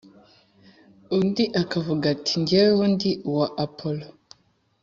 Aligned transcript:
undi 1.17 1.43
akavuga 1.61 2.05
ati: 2.15 2.33
Jyeweho 2.47 2.83
ndi 2.93 3.11
uwa 3.29 3.47
Apolo; 3.65 4.05